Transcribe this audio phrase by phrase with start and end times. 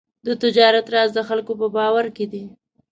[0.25, 2.43] د تجارت راز د خلکو په باور کې دی.